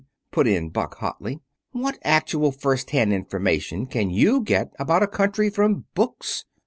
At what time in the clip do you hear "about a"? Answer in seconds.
4.79-5.07